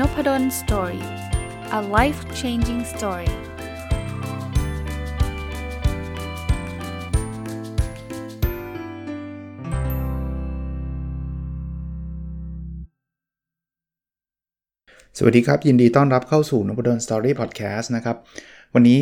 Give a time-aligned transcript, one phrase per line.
[0.00, 1.06] n o p a d o l story
[1.78, 3.30] a life changing story
[15.18, 18.16] สวัสดีครับ ยินดีต้อนรับเข้าสู่นพดล story podcast นะครับ
[18.74, 19.00] วันนี้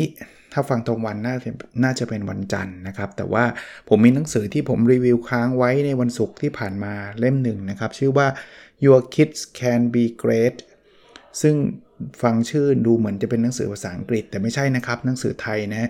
[0.53, 1.35] ถ้าฟังตรงวันน่า
[1.83, 3.45] น่าจะเป็นวันจันทร์นะครับ แต่ว่า
[3.89, 8.27] ผมมีหนังสือที่ผมรีวิวค้างไว้ในวันศุกร์ที่ผ่านมาเล่มหนึ่งนะครับ ชื่อว่า
[8.85, 10.57] Your Kids Can Be Great
[11.41, 11.55] ซึ่ง
[12.21, 15.89] ฟังชื่อดูเหมือนจะเป็นหนังสือภาษาอังกฤษ แต่ไม่ใช่นะครับ หนังสือไทยนะ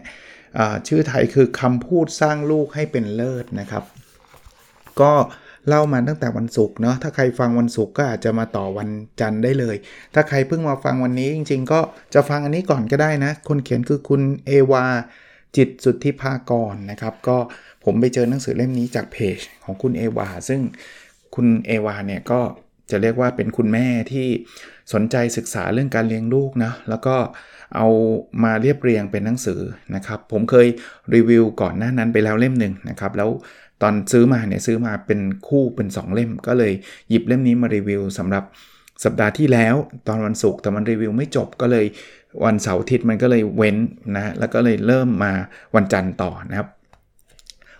[0.88, 3.84] ชื่อไทยคือคำพูดสร้างลูกให้เป็นเลิศนะครับ
[5.02, 5.13] ก็
[5.68, 8.90] เล่ามาตั้งแต่วันศุกร์เนาะถ้าใครฟังวันศุกร์ก็อาจจะมาต่อวัน
[9.21, 9.76] จันทร์ได้เลย
[10.13, 11.80] ถ้าใครเพิ่งมาฟังวันนี้จริง ๆ ก็
[12.13, 14.85] จะฟังอันนี้ก่อนก็ได้นะ คนเขียนคือคุณเอวา
[15.57, 17.38] จิตสุทธิภากรนะครับ ก็
[17.85, 20.62] ผมไปเจอหนังสือเล่มนี้จากเพจของคุณเอวาซึ่ง
[21.35, 22.40] คุณเอวาเนี่ยก็
[22.91, 24.27] จะเรียกว่าเป็นคุณแม่ที่
[24.93, 27.15] สนใจศึกษาเรื่องการเลี้ยงลูกนะ แล้วก็
[27.75, 27.87] เอา
[28.43, 29.59] มาเรียบเรียงเป็นหนังสือ
[29.95, 30.67] นะครับ ผมเคย
[31.15, 33.29] รีวิวก่อนหน้านั้นไปแล้วเล่มหนึ่งนะครับ แล้ว
[33.81, 36.73] ตอนซื้อมาเนี่ยซื้อมาเป็นคู่เป็น 2 เล่ม ก็เลย
[37.09, 38.43] หยิบเล่มนี้มารีวิวสำหรับ
[39.03, 39.75] สัปดาห์ที่แล้ว
[40.07, 41.85] ตอนวันศุกร์แต่มันรีวิวไม่จบก็เลย
[42.45, 43.77] วันเสาร์อาทิตย์มันก็เลยเว้น
[44.15, 45.31] นะแล้วก็เลยเริ่มมา
[45.75, 46.67] วันจันทร์ต่อนะครับ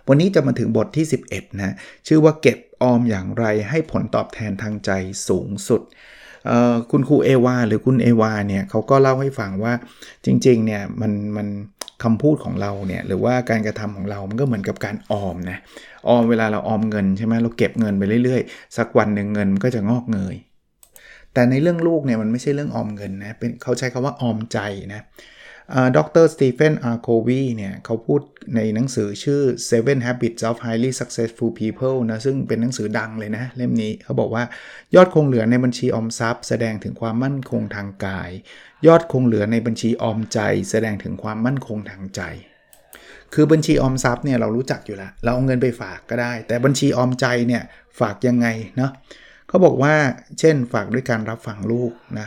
[0.08, 1.74] วันนี้จะมาถึงบทที่ 11นะ
[2.06, 4.90] ชื่อว่าเก็บ ออมอย่างไรให้ผลตอบแทนทางใจ
[5.28, 5.82] สูงสุด
[6.90, 9.72] คุณครูเอวาหรือคุณเอวาเนี่ยเขาก็เล่าให้ฟังว่า
[10.24, 11.48] จริงๆเนี่ยมันมัน
[12.04, 15.58] คำพูดของเราเนี่ยหรือว่าการกระทำของเรา มันก็เหมือนกับการออมนะ
[16.08, 20.36] ออมเวลาเราออมเงินใช่ไหมเราเก็บเงินไปเรื่อยๆ สักวันหนึ่งเงินมันก็จะงอกเงย
[21.32, 24.58] แต่ในเรื่องลูกเนี่ยมันไม่ใช่เรื่องออมเงินนะเป็นเขาใช้คาว่าออมใจ
[24.94, 25.02] นะ
[25.96, 28.20] ดรสตีเฟนอาร์โควีเนี่ยเขาพูด
[28.56, 34.44] ในหนังสือชื่อ Seven Habits of Highly Successful People นะซึ่งเป็นหนังสือดังเลยนะ เล่มนี้เขาบอกว่า
[34.94, 38.30] ยอดคงเหลือในบัญชีออมทรัพย์ แสดงถึงความมั่นคงทางกาย
[38.86, 40.38] ยอดคงเหลือในบัญชีออมใจ
[40.70, 42.20] แสดงถึงความมั่นคงทางใจ
[43.34, 47.62] คือบัญชีออมทรัพย์เนี่ยเรารู้จักอยู่แล้วเราเอาเงินไปฝากก็ได้ แต่บัญชีออมใจเนี่ย
[48.00, 48.46] ฝากยังไง
[48.76, 48.90] เนาะ
[49.48, 49.94] เขาบอกว่า
[50.40, 52.26] เช่นฝากด้วยการรับฟังลูกนะ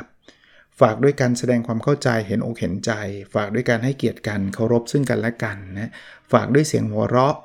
[0.81, 2.91] ฝากด้วยการแสดงความเข้าใจเห็นอกเห็นใจ
[3.33, 5.91] ฝากด้วยการให้เกียรติกันเคารพซึ่งกันและกันนะ
[6.31, 7.35] ฝากด้วยเสียงหัวเราะ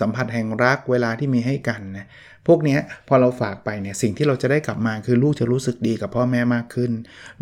[0.00, 2.06] สัมผัสแห่งรักเวลาที่มีให้กันนะ
[2.46, 2.78] พวกนี้
[3.08, 6.92] พอเราฝากไปเนี่ยสิ่งที่เราจะได้กลับมาคือลูกจะรู้สึกดีกับพ่อแม่มากขึ้น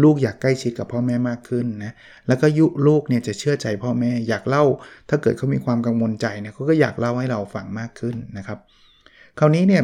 [0.02, 1.92] ลูกอยากใกล้ชิดกับพ่อแม่มากขึ้นนะ
[2.26, 4.64] แล้วก็ยุลูกเนี่ยจะเชื่อใจพ่อแม่อยากเล่า
[5.08, 8.58] ถ้าเกิดเขามีความกังวลใจเนี่ยเขาก็อยากเล่าให้เราฟังมากขึ้นนะครับ
[9.38, 9.82] คราวนี้เนี่ย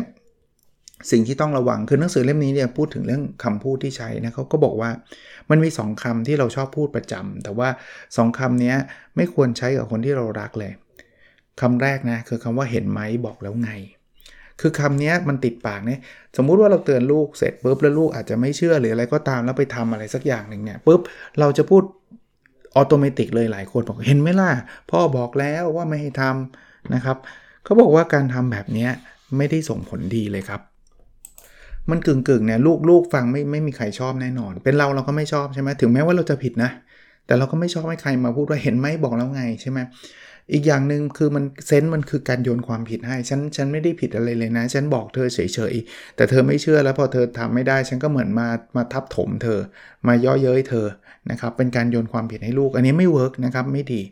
[1.11, 4.91] สิ่งที่ต้องระวังคือหนังสือเล่มนี้เนี่ยพูดถึงเรื่องคำพูดที่ใช้นะเขาก็บอกว่า
[5.51, 7.69] มันมี 2คำที่เราชอบพูดประจำแต่ว่า
[8.07, 8.75] 2คำนี้
[9.17, 10.73] ไม่ควรใช้กับคนที่เรารักเลย
[11.61, 13.71] คำแรกนะคือคำว่าเห็นไหมบอกแล้วไง
[14.61, 16.01] คือคำนี้มันติดปากเนี่ย
[16.37, 21.01] สมมุติว่าเราเตือนลูกเสร็จปุ๊บแล้วลูกอาจจะไม่เชื่อหรืออะไรก็ตามแล้วไปทำอะไรสักอย่างหนึ่งเนี่ยปุ๊บ
[21.41, 21.83] เราจะพูด
[22.77, 24.51] ออโตเมติกเลยหลายคนบอกเห็นไหมล่ะ
[24.91, 27.17] พ่อบอกแล้วว่าไม่ให้ทำนะครับ
[27.65, 28.89] เขาบอกว่าการทำแบบนี้
[29.37, 30.61] ไม่ได้ส่งผลดีเลยครับ
[31.91, 36.71] มันกึ่งกึ่งเนี่ยลูกลูกฟังไม่ไม่มีใครชอบแน่นอน เป็นเราเราก็ไม่ชอบใช่ไหมถึงแม้ว่าเราจะผิดนะ
[37.27, 39.79] แต่เราก็ไม่ชอบให้ใครมาพูดว่าเห็นไหมบอกแล้วไงใช่ไหม
[40.53, 45.39] อีกอย่างหนึ่งคือมันเซนต์มันคือการโยนความผิดให้ฉันฉันไม่ได้ผิดอะไรเลยนะ ฉันบอกเธอเฉ
[45.73, 49.59] ยๆ แต่เธอไม่เชื่อแล้วพอเธอทำไม่ได้ ฉันก็เหมือนมามาทับถมเธอ
[50.07, 50.87] มาเยาะเย้ยเธอ
[51.31, 54.03] นะครับเป็นการโยนความผิดให้ลูก อันนี้ไม่ work นะครับไม่ดี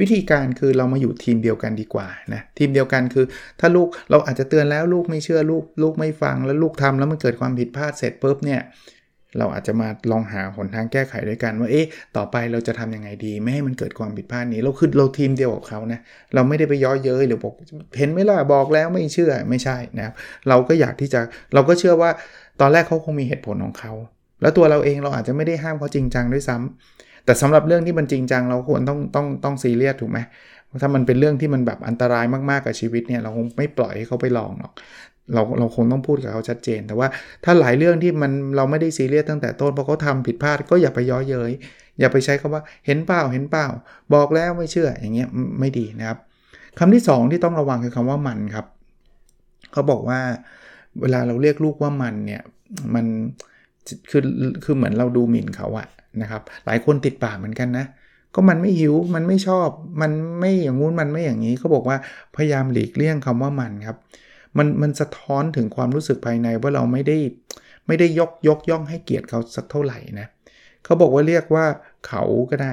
[0.00, 3.26] วิธีการคือเรามาอยู่ทีมเดียวกันดีกว่านะทีมเดียวกันคือ
[3.60, 8.60] ถ้าลูกเราอาจจะเตือนแล้วลูกไม่เชื่อลูกลูกไม่ฟังแล้วลูกทำแล้วมันเกิดความผิดพลาดเสร็จปุ๊บเนี่ย
[9.38, 16.00] เราอาจจะมาลองหาหนทางแก้ไขด้วยกันว่าเอ๊ะต่อไปเราจะทำยังไงดี ไม่ให้มันเกิดความผิดพลาดนี้ เราคือเราทีมเดียวกับเขานะ
[16.34, 17.54] เราไม่ได้ไปเยาะเย้ยหรือบอก
[17.98, 20.14] เห็นไหมล่ะบอกแล้วไม่เชื่อไม่ใช่นะครับ
[20.48, 21.20] เราก็อยากที่จะ
[21.54, 22.10] เราก็เชื่อว่า
[22.60, 23.92] ตอนแรกเขาคงมีเหตุผลของเขา
[24.42, 30.18] แล้วตัวเราเองเราอาจจะไม่ได้ห้ามเขาจริงจังด้วยซ้ำ แต่สำหรับเรื่องที่มันจริงจัง เราควรต้องต้องต้องซีเรียสถูกไหม
[30.82, 34.72] ถ้ามันเป็นเรื่องที่มันแบบอันตรายมากๆกับชีวิตเนี่ยเราคงไม่ปล่อยให้เขาไปลองหรอก
[35.34, 37.08] เราเราคงต้องพูดกับเขาชัดเจน แต่ว่า
[37.44, 41.52] ถ้าหลายเรื่องที่มันเราไม่ได้ซีเรียสตั้งแต่ต้นเพราะเขาทาผิดพลาดก็อย่าไปย้อเย้ย
[41.98, 43.66] อย่าไปใช้คำว่าเห็นเปล่าเห็นเปล่า
[44.14, 45.28] บอกแล้วไม่เชื่ออย่างเงี้ย
[45.60, 46.18] ไม่ดีนะครับ
[46.78, 48.66] คำที่ 2 ที่ต้องระวังคือคำว่ามันครับ
[49.72, 50.20] เขาบอกว่า
[51.00, 52.42] เวลาเราเรียกลูกว่ามันเนี่ย
[52.94, 53.06] มัน
[54.10, 54.22] คือ
[54.64, 55.88] คือเหมือนเราดูหมิ่นเขาอะ
[56.22, 57.86] นะครับหลายคนติดปากเหมือนกันนะ
[58.34, 59.68] ก็มันไม่หิวมันไม่ชอบ
[60.02, 61.96] มันไม่อย่างงู้นมันไม่อย่างนี้เขาบอกว่า
[62.36, 63.96] พยายามหลีกเลี่ยงคำว่ามันครับ
[64.58, 67.18] มันมันสะท้อนถึงความรู้สึกภายในว่าเราไม่ได้
[67.86, 70.26] ไม่ได้ยกยกย่องให้เกียรติเขาสักเท่าไหร่นะ
[70.84, 71.64] เขาบอกว่าเรียกว่า
[72.08, 72.72] เขาก็ได้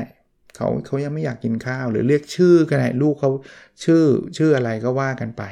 [0.55, 3.31] เขาเขายังไม่อยากกินข้าว หรือเรียกชื่อก็ได้ลูกเขา
[3.83, 4.03] ชื่อ
[4.37, 5.43] ชื่ออะไรก็ว่ากันไป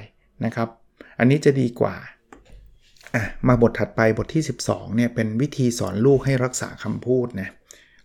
[0.45, 0.67] นะครับ
[1.19, 1.95] อันนี้จะดีกว่า
[3.15, 7.49] อะมาบทถัดไปบทที่ 12เนี่ยเป็นวิธีสอนลูกให้รักษาคำพูดนะ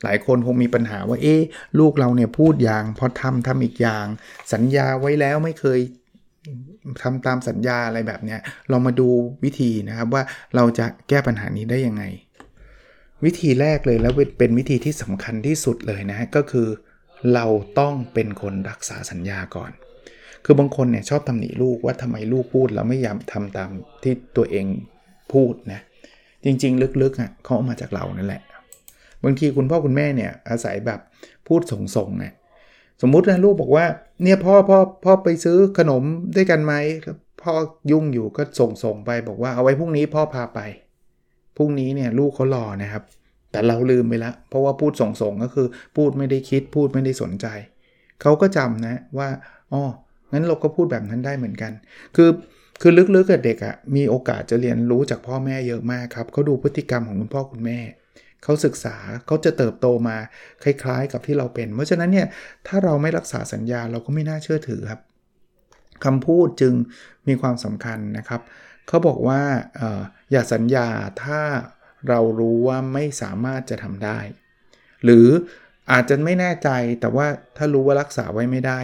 [0.02, 1.42] หลายคนคงมีปัญหาว่าเอ๊ะ
[1.78, 4.06] ลูกเราเนี่ยพูดอย่างพอทำทำอีกอย่าง
[4.52, 5.80] สัญญาไว้แล้วไม่เคย
[7.02, 8.40] ทำตามสัญญาอะไรแบบเนี้ย
[8.70, 9.08] เรามาดู
[9.44, 10.22] วิธีนะครับว่า
[10.56, 12.04] เราจะแก้ปัญหานี้ได้ยังไง
[13.24, 16.68] วิธีแรกเลยแล้วเป็นวิธีที่สำคัญที่สุดเลยนะก็คือ
[17.34, 17.46] เรา
[17.78, 19.70] ต้องเป็นคนรักษาสัญญาก่อน
[20.44, 23.70] คือบางคนเนี่ยชอบตำหนิลูกว่าทำไมลูกพูดแล้วไม่ยอมทำตาม
[24.02, 24.66] ที่ตัวเอง
[25.32, 25.80] พูดนะ
[26.44, 28.42] จริง ๆ ลึกๆอะเขาเอามาจากเรานั่นแหละ
[29.24, 31.00] บางทีคุณพ่อคุณแม่เนี่ยอาศัยแบบ
[31.48, 32.32] พูดส่งๆเนี่ย
[33.02, 33.86] สมมุตินะลูกบอกว่า
[34.22, 36.02] เนี่ยพ่อพ่อพ่อไปซื้อขนม
[36.36, 36.74] ด้วยกันไหม
[37.42, 37.52] พ่อ
[37.90, 40.60] ยุ่งอยู่ก็ส่งส่งไปบอกว่าเอาไว้พรุ่งนี้พ่อพาไป
[41.56, 43.02] พรุ่งนี้เนี่ยลูกเขารอนะครับ
[43.50, 45.66] แต่เราลืมไปล้วเพราะว่าพูดส่งส่งก็คือ
[45.96, 47.46] พูดไม่ได้คิดพูดไม่ได้สนใจ
[48.22, 49.28] เขาก็จำนะว่า
[49.72, 49.82] อ๋อ
[50.32, 51.72] งั้นเราก็พูดแบบนั้นได้เหมือนกัน
[52.16, 52.30] คือ
[52.80, 57.78] คือลึกๆกับเด็กอะ่ะมีโอกาสจะเรียนรู้จากพ่อแม่เยอะมากครับเขาดูพฤติกรรมของคุณพ่อคุณแม่
[58.44, 58.96] เขาศึกษา
[59.26, 60.17] เขาจะเติบโตมา
[60.62, 62.26] คล้ายๆ กับที่เราเป็น เพราะฉะนั้นเนี่ย
[62.67, 65.00] ถ้าเราไม่รักษาสัญญาเราก็ไม่น่าเชื่อถือครับ
[66.05, 66.75] คำพูดจึง
[67.29, 68.40] มีความสำคัญนะครับ
[68.88, 69.43] เขาบอกว่า
[69.81, 69.82] อ
[70.32, 70.88] อย่าสัญญา
[71.25, 71.40] ถ้า
[72.08, 74.19] เรารู้ว่าไม่สามารถจะทำได้
[75.05, 75.26] หรือ
[75.93, 76.69] อาจจะไม่แน่ใจ
[77.00, 77.26] แต่ว่า
[77.56, 78.81] ถ้ารู้ว่ารักษาไว้ไม่ได้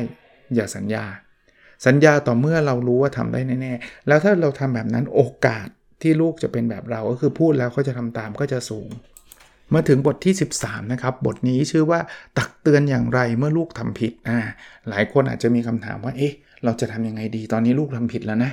[0.54, 1.04] อย่าสัญญา
[1.86, 5.68] สัญญาต่อเมื่อเรารู้ว่าทำได้แน่ๆแล้วถ้าเราทำแบบนั้นโอกาส
[6.02, 8.88] ที่ลูกจะเป็นแบบเราก็คือพูดแล้วเขาจะทำตามก็จะสูง
[9.74, 12.00] มาถึงบทที่ 13 นะครับ บทนี้ชื่อว่า
[12.38, 14.38] ตักเตือนอย่างไรเมื่อลูกทำผิดอ่า
[14.88, 16.32] หลายคนอาจจะมีคำถามว่าเอ๊ะ
[16.64, 18.50] เราจะทำยังไงดีตอนนี้ลูกทำผิดแล้วนะ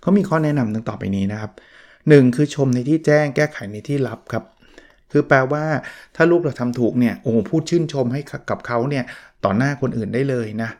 [0.00, 1.52] เขามีข้อแนะนำดังต่อไปนี้นะครับ
[1.94, 2.36] 1.
[2.36, 4.44] คือชมในที่แจ้งแก้ไขในที่ลับครับ
[5.12, 5.64] คือแปลว่า
[6.16, 9.04] ถ้าลูกเราทำถูกเนี่ยโอ้พูดชื่นชมให้กับเขาเนี่ย
[9.44, 10.70] ต่อหน้าคนอื่นได้เลยนะ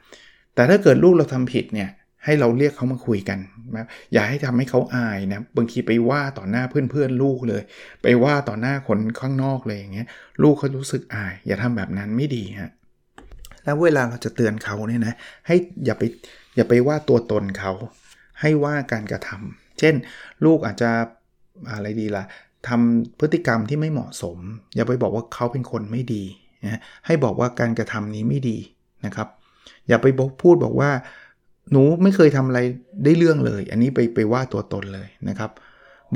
[0.54, 1.88] แต่ถ้าเกิดลูกเราทำผิดเนี่ย
[2.24, 3.38] ให้เราเรียกเขามาคุยกัน
[3.76, 7.62] นะอย่าให้ทำให้เขาอายนะบางทีไปว่าต่อหน้าเพื่อนๆลูกเลย
[8.02, 10.08] ไปว่าต่อหน้าคนข้างนอกเลยอย่างเงี้ย
[10.42, 12.70] ลูกเขารู้สึกอาย อย่าทำแบบนั้นไม่ดีฮะ
[13.64, 15.14] แล้วเวลาเราจะเตือนเขาเนี่ยนะ
[15.46, 16.02] ให้อย่าไป
[16.56, 17.72] อย่าไปว่าตัวตนเขา
[18.40, 19.94] ให้ว่าการกระทำเช่น
[20.44, 20.90] ลูกอาจจะ
[21.70, 22.24] อะไรดีละ่ะ
[22.68, 24.38] ทำพฤติกรรมที่ไม่เหมาะสม
[24.74, 26.24] อย่าไปบอกว่าเขาเป็นคนไม่ดี
[26.64, 28.58] นะให้บอกว่าการกระทำนี้ไม่ดี
[29.04, 29.28] นะครับ
[29.88, 30.90] อย่าไปบอกพูดบอกว่า
[31.70, 32.60] หนูไม่เคยทำอะไร
[33.04, 35.50] ได้เรื่องเลย อันนี้ไปไปว่าตัวตนเลยนะครับ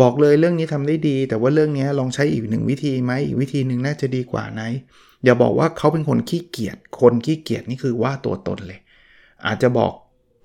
[0.00, 4.62] บอกเลยเรื่องนี้ทำได้ดี แต่ว่าเรื่องนี้ลองใช้อีกหนึ่งวิธีไหมอีกวิธีหนึ่งน่าจะดีกว่าไหน
[5.24, 8.80] อย่าบอกว่าเขาเป็นคนขี้เกียจคนขี้เกียจนี่คือว่าตัวตนเลย
[9.46, 9.92] อาจจะบอก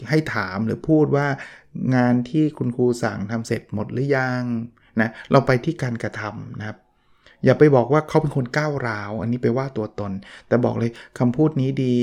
[0.09, 1.27] ให้ถามหรือพูดว่า
[1.95, 4.44] งานที่คุณครูสั่งทำเสร็จหมดหรือยัง
[5.00, 6.77] นะเราไปที่การกระทำนะครับ
[7.45, 10.11] อย่าไปบอกว่าเขาเป็นคนก้าวร้าว อันนี้ไปว่าตัวตน
[10.47, 11.97] แต่บอกเลยคำพูดนี้ดี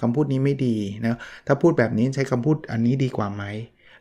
[0.00, 3.44] คำพูดนี้ไม่ดีนะถ้าพูดแบบนี้ใช้คำพูดอันนี้ดีกว่าไหม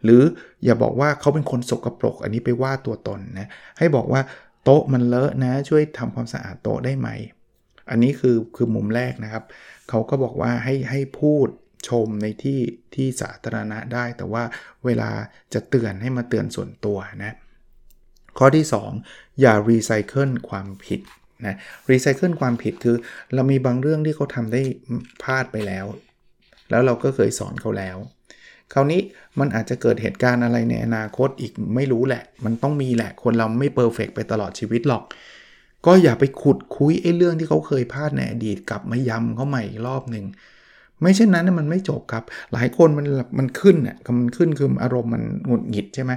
[0.03, 0.21] หรือ
[0.63, 3.47] อย่าบอกว่าเขาเป็นคนสกรปรก อันนี้ไปว่าตัวตนนะ
[3.77, 4.21] ให้บอกว่า
[4.63, 7.09] โต๊ะมันเลอะนะช่วยทำความสะอาดโต๊ะได้ไหม
[7.89, 9.43] อันนี้คือคือมุมแรกนะครับ
[9.89, 11.47] เขาก็บอกว่าให้ให้พูด
[11.89, 12.59] ชมในที่
[12.95, 14.43] ที่สาธารณะได้ แต่ว่า
[14.85, 15.09] เวลา
[15.53, 17.35] จะเตือนให้มาเตือนส่วนตัวนะ
[18.37, 18.65] ข้อที่
[19.01, 21.01] 2 อย่ารีไซเคิลความผิด
[21.45, 21.55] นะ
[21.91, 22.95] รีไซเคิลความผิดคือ
[23.33, 24.61] เรามีบางเรื่องที่เขาทำได้
[25.23, 25.85] พลาดไปแล้ว
[26.69, 27.97] แล้วเราก็เคยสอนเขาแล้ว
[28.73, 29.01] คราวนี้
[29.39, 35.03] มันอาจจะเกิดเหตุการณ์อะไรในอนาคตอีกไม่รู้แหละ มันต้องมีแหละ คนเราไม่เพอร์เฟกไปตลอดชีวิตหรอก
[35.85, 40.25] ก็อย่าไปขุดคุยไอ้เรื่องที่เขาเคยพลาดในอดีตกลับมายำเขาใหม่อีกรอบหนึ่ง
[41.01, 43.05] ไม่เช่นนั้นมันไม่จบครับ หลายคนมัน
[43.39, 46.11] มันขึ้นอะมันขึ้นคืออารมณ์มันหงุดหงิดใช่ไหม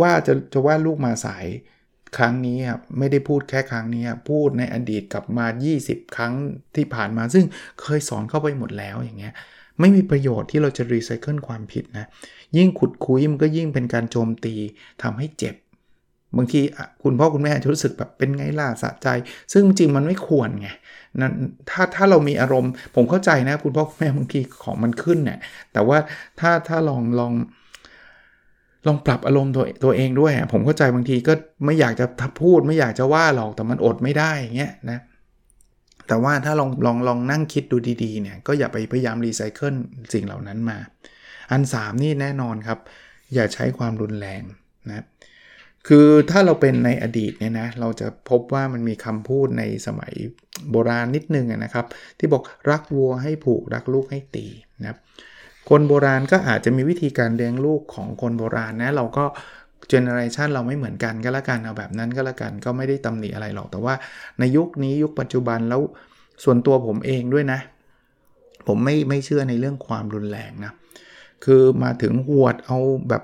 [0.00, 1.44] ว่าจะจะว่าลูกมาสาย
[2.16, 5.46] ครั้งนี้ครับไม่ได้พูดแค่ครั้งนี้พูดในอดีตกลับมา
[5.80, 6.32] 20 ครั้ง
[6.76, 7.44] ที่ผ่านมาซึ่ง
[7.80, 9.34] เคยสอนเข้าไปหมดแล้วอย่างเงี้ย
[9.80, 12.06] ไม่มีประโยชน์ที่เราจะรีไซเคิลความผิดนะ
[12.56, 14.54] ยิ่งขุดคุยมันก็ยิ่งเป็นการโจมตี
[15.02, 15.54] ทำให้เจ็บ
[16.36, 16.60] บางที
[17.02, 19.08] คุณพ่อคุณแม่จะรู้สึกแบบเป็นไงล่ะสะใจ
[19.52, 20.68] ซึ่งจริงมันไม่ควรไง
[21.20, 21.32] นั้น
[21.70, 25.38] ถ้าถ้าเรามีอารมณ์ ผมเข้าใจนะ คุณพ่อคุณแม่บางทีของมันขึ้นเนี่ย
[25.72, 25.98] แต่ว่า
[26.40, 27.32] ถ้าถ้าลองลองลอง
[28.86, 31.32] ลองปรับอารมณ์ตัวตัวเองด้วย ผมเข้าใจบางทีก็
[31.64, 32.06] ไม่อยากจะ
[32.40, 34.98] พูดไม่อยากจะว่าหรอกแต่มันอดไม่ได้อย่างเงี้ยนะ
[36.08, 39.74] แต่ว่าถ้าลองลองลองนั่งคิดดูดีๆเนี่ยก็อย่าไปพยายามรีไซเคิล
[40.12, 40.78] สิ่งเหล่านั้นมา
[41.50, 42.78] อัน 3 นี่แน่นอนครับ
[43.34, 44.42] อย่าใช้ความรุนแรง
[44.88, 45.04] นะ
[45.88, 50.12] คือถ้าเราเป็นในอดีตเนี่ยนะเราจะพบว่ามันมีคำพูดในสมัย
[50.70, 51.86] โบราณนิดนึงนะครับ
[52.18, 54.46] ที่บอกรักวัวให้ผูกรักลูกให้ตี
[54.80, 54.98] นะครับ
[55.68, 59.24] คนโบราณก็อาจจะมีวิธีการเลี้ยงลูกของคนโบราณนะเราก็
[59.88, 63.94] เจเนอเรชันเราไม่เหมือนกันก็แล้วกันเอาแบบนั้นก็แล้วกันก็ไม่ได้ตำหนิอะไรหรอกแต่ว่า
[64.38, 65.80] ในยุคนี้ยุคปัจจุบันแล้ว
[66.44, 67.60] ส่วนตัวผมเองด้วยนะ
[68.66, 70.72] ผมไม่ไม่เชื่อในเรื่องความรุนแรงนะ
[71.44, 73.22] คือมาถึงหวดเอาแบบ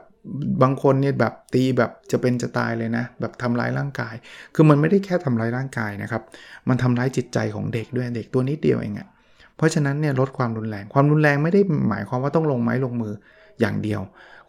[0.62, 4.14] บางคนเนี่ยแบบตีแบบจะเป็นจะตายเลยนะ แบบทำร้ายร่างกาย
[4.54, 6.22] คือมันไม่ได้แค่ทำร้ายร่างกายนะครับ
[6.68, 9.08] มันทำร้ายจิตใจของเด็กด้วยเด็กตัวนิดเดียวเองอะ
[9.56, 13.14] เพราะฉะนั้นเนี่ยลดความรุนแรง ความรุนแรงไม่ได้หมายความว่าต้องลงไม้ลงมือ
[13.60, 14.00] อย่างเดียว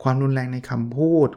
[0.04, 1.30] ความรุนแรงในคำพูด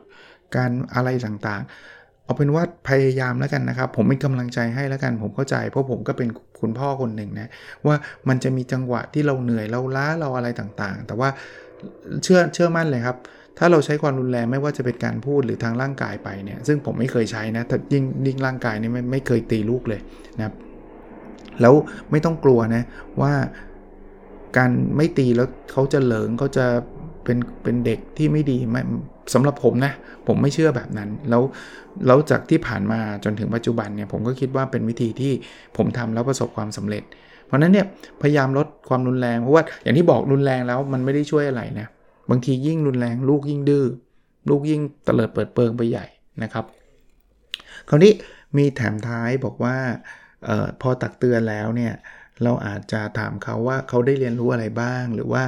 [0.57, 6.29] การอะไรต่างๆ เอาเป็นว่าพยายามแล้วกันนะครับ ผมเป็นกำลังใจให้แล้วกันผมเข้าใจ เพราะผมก็เป็น
[6.61, 7.51] คุณพ่อคนหนึ่งนะ
[7.87, 7.97] ว่า
[8.29, 11.29] มันจะมีจังหวะที่เราเหนื่อยเราล้าเราอะไรต่างๆ แต่ว่า
[12.23, 13.17] เชื่อเชื่อมั่นเลยครับ
[13.59, 20.01] ถ้าเราใช้ความรุนแรงไม่ว่าจะเป็นการพูดหรือทางร่างกายไปเนี่ยซึ่งผมไม่เคยใช้นะแต่ยิ่งยิ่งร่างกายนี่ไม่ไม่เคยตีลูกเลย
[20.39, 20.55] นะครับ
[21.61, 21.75] แล้ว
[22.11, 22.83] ไม่ต้องกลัวนะ
[23.21, 23.33] ว่า
[24.57, 26.67] การไม่ตีแล้วเขาจะเหลิงเขาจะ
[27.25, 28.83] เป็นเป็นเด็กที่ไม่ดีไม่
[29.35, 29.93] สำหรับผมนะ
[30.27, 31.43] ผมไม่เชื่อแบบนั้น แล้ว
[32.07, 35.33] แล้วจากที่ผ่านมาจนถึงปัจจุบันเนี่ยผมก็คิดว่าเป็นวิธีที่
[35.77, 37.03] ผมทำแล้วประสบความสำเร็จ
[37.47, 37.87] เพราะนั้นเนี่ย
[38.23, 41.87] พยายามลดความรุนแรงเพราะว่าอย่างที่บอกรุนแรงแล้วมันไม่ได้ช่วยอะไรนะ
[42.31, 43.85] บางทียิ่งรุนแรง ลูกยิ่งดื้อ
[44.49, 46.07] ลูกยิ่งเตลิดเปิดเปิงไปใหญ่
[46.43, 46.65] นะครับ
[47.89, 48.13] คราวนี้
[48.57, 49.77] มีแถมท้ายบอกว่า
[50.49, 51.93] ออพอตักเตือนแล้วเนี่ย
[52.43, 55.43] เราอาจจะถามเขาว่าเขาได้เรียนรู้อะไรบ้าง หรือว่า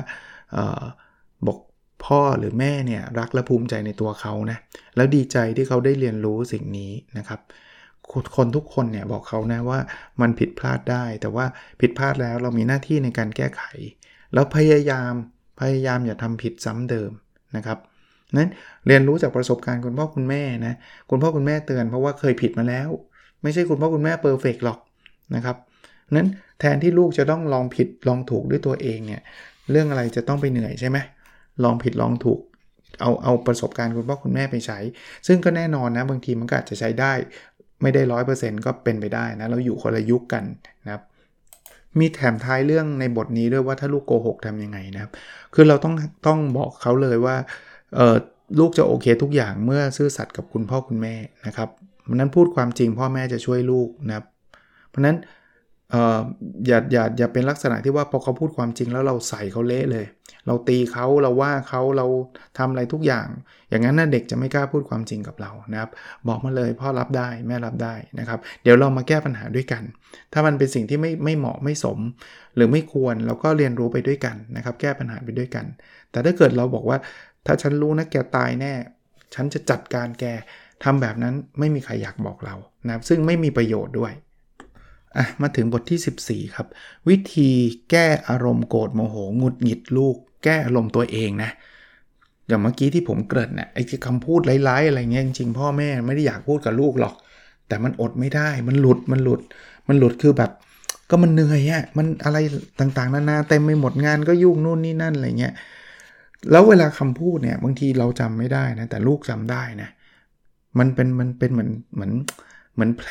[1.47, 1.59] บอก
[2.05, 4.59] พ่อหรือแม่เนี่ยรักและภูมิใจในตัวเขานะ
[4.97, 7.41] แล้วดีใจที่เขาได้เรียนรู้สิ่งนี้นะครับ
[8.37, 9.79] คนทุกคนเนี่ยบอกเขานะว่า
[10.21, 11.47] มันผิดพลาดได้ แต่ว่า
[11.81, 13.63] ผิดพลาดแล้วเรามีหน้าที่ในการแก้ไข
[14.35, 15.13] แล้วพยายาม
[15.61, 17.11] พยายามอย่าทำผิดซ้ำเดิม
[17.57, 17.79] นะครับ
[18.37, 18.51] นั้น
[18.87, 20.75] เรียนรู้จากประสบการณ์คุณพ่อคุณแม่นะ
[21.11, 22.89] คุณพ่อคุณแม่เตือนเพราะว่าเคยผิดมาแล้ว
[23.43, 24.79] ไม่ใช่คุณพ่อคุณแม่เพอร์เฟกหรอก
[25.35, 25.57] นะครับ
[26.15, 26.29] นั้น
[26.61, 29.23] แทนที่ลูกจะต้องลองผิดลองถูกด้วยตัวเองเนี่ย
[29.71, 30.99] เรื่องอะไรจะต้องไปเหนื่อยใช่ไหม
[31.65, 32.41] ลองผิดลองถูก
[33.01, 34.79] เอาเอาประสบการณ์คุณพ่อคุณแม่ไปใช้
[35.27, 37.13] ซึ่งก็แน่นอนนะบางทีมันก็อาจจะใช้ได้
[37.83, 40.45] ไม่ได้ร้อยเปอร์เซ็นต์ก็เป็นไปได้นะเราอยู่คนละยุคกัน
[40.85, 41.03] นะครับ
[41.99, 45.13] มีแถมท้ายเรื่องในบทนี้ด้วยว่าถ้าลูกโกหกทำยังไงนะครับ
[45.55, 45.95] คือเราต้อง
[46.27, 47.37] ต้องบอกเขาเลยว่า
[47.97, 48.17] เออ
[48.59, 51.15] ลูกจะโอเคทุกอย่างเมื่อซื่อสัตย์กับคุณพ่อคุณแม่
[51.47, 51.69] นะครับ
[52.05, 54.25] เพราะนั้นพูดความจริงพ่อแม่จะช่วยลูกนะครับ
[54.89, 55.17] เพราะนั้น
[56.67, 60.07] อย่าอย่าอย่าเป็นลักษณะที่ว่าพอเขาพูดความจริงแล้วเราใส่เขาเละเลย
[60.47, 62.07] เราตีเขาเราว่าเขาเรา
[62.59, 63.27] ทำอะไรทุกอย่าง
[63.71, 65.91] อย่างนั้นน่ะเด็กจะไม่กล้าพูดความจริงกับเรานะครับ
[66.29, 69.83] บอกมาเลยพ่อรับได้แม่รับได้นะครับ เดี๋ยวเรามาแก้ปัญหาด้วยกัน
[70.33, 71.99] ถ้ามันเป็นสิ่งที่ไม่ไม่เหมาะไม่สม
[72.57, 75.65] หรือไม่ควรเราก็เรียนรู้ไปด้วยกันนะครับ แก้ปัญหาไปด้วยกัน
[76.11, 76.99] แต่ถ้าเกิดเราบอกว่า
[77.47, 78.73] ถ้าฉันรู้นะแกตายแน่
[79.35, 80.25] ฉันจะจัดการแก
[80.85, 82.55] ทำแบบนั้นไม่มีใครอยากบอกเรา
[82.89, 84.13] นะซึ่งไม่มีประโยชน์ด้วย
[85.17, 86.67] อะมาถึงบทที่ 14 ครับ
[87.09, 87.51] วิธี
[87.91, 91.51] แก้อารมณ์โกรธโมโหงุดหงิดลูก แก้อารมณ์ตัวเองนะ
[92.49, 97.15] อย่างเมื่อกี้ที่ผมเกริ่นนะ่ะไอ้คำพูดไร้ายๆอะไรเงี้ยจริงๆพ่อแม่ไม่ได้อยากพูดกับลูกหรอก
[97.69, 99.41] แต่มันอดไม่ได้มันหลุดมันหลุด
[99.89, 100.51] มันหลุดคือแบบ
[101.11, 102.39] ก็มันเหนื่อยอะ่ะมันอะไร
[102.81, 105.55] ต่างๆนานาเต็มไปหมดงานก็ยุ่งนู่นนี่นั่นอะไรเงี้ย
[106.51, 109.89] แล้วเวลาคำพูดเนี่ยบางทีเราจำไม่ได้นะแต่ลูกจำได้นะ
[110.79, 112.13] มันเป็นมันเป็นเหมือนเหมือน
[112.75, 113.11] เหมือนแผล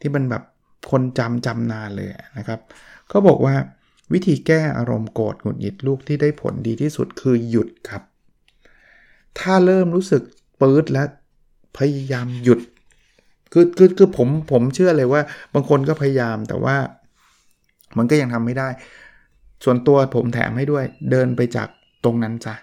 [0.00, 0.42] ที่มันแบบ
[0.90, 2.60] คนจำจำนานเลยนะครับ
[3.08, 3.54] เขาบอกว่า
[4.12, 8.02] วิธีแก้อารมณ์โกรธหงุดหงิดลูกที่ได้ผลดีที่สุดคือหยุดครับ
[9.38, 10.22] ถ้าเริ่มรู้สึก
[10.60, 11.08] ปื๊ดแล้ว
[11.78, 12.60] พยายามหยุด
[13.52, 15.22] คือคือคือผมผมเชื่อเลยว่า
[15.54, 16.76] บางคนก็พยายามแต่ว่า
[17.98, 18.68] มันก็ยังทำไม่ได้
[19.64, 21.68] ส่วนตัวผมแถมให้ด้วย เดินไปจาก
[22.04, 22.54] ตรงนั้นซะ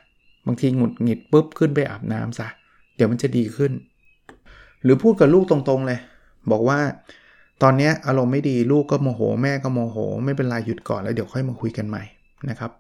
[0.48, 2.48] บางทีหงุดหงิดปุ๊บขึ้นไปอาบน้ำซะ
[2.96, 3.72] เดี๋ยวมันจะดีขึ้น
[4.86, 6.00] หรือพูดกับลูกตรงๆเลย
[6.52, 6.80] บอกว่า
[7.64, 12.04] ตอนนี้อารมณ์ไม่ดีลูกก็โมโห แม่ก็โมโห ไม่เป็นไรหยุดก่อนแล้วเดี๋ยวค่อยมาคุยกันใหม่
[12.50, 12.72] นะครับ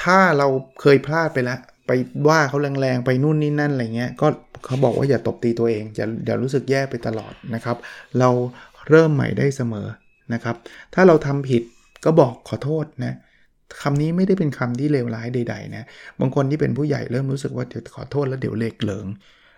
[0.00, 0.48] ถ้าเรา
[0.80, 1.90] เคยพลาดไปแล้วไป
[2.28, 4.26] ว่าเขาแรงๆ ไปนู่นนี่นั่นอะไรเงี้ยก็
[4.64, 7.76] เขาบอกว่าอย่าตบตีตัวเองอย่าอย่ารู้สึกแย่ไปตลอดนะครับ
[8.18, 8.30] เรา
[8.90, 9.88] เริ่มใหม่ได้เสมอ
[10.34, 10.56] นะครับ
[10.94, 11.62] ถ้าเราทำผิด
[12.04, 13.14] ก็บอกขอโทษนะ
[13.82, 15.84] คำนี้ไม่ได้เป็นคำที่เลวร้ายใด ๆ นะ
[16.20, 19.06] บางคนที่เป็นผู้ใหญ่เริ่มรู้สึกว่าเดี๋ยวขอโทษแล้วเดี๋ยวเล็กเหลิง